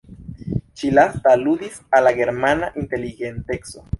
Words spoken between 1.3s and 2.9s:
aludis al la germana